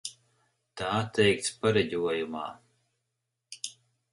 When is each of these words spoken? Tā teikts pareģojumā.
Tā 0.81 1.01
teikts 1.17 1.53
pareģojumā. 1.65 2.43